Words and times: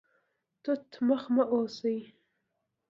توت 0.63 0.87
مخ 1.07 1.23
مه 1.35 1.43
اوسئ 1.53 1.99